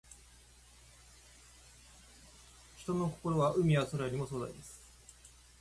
[2.79, 4.81] 人の心は、海や空よりも壮大です。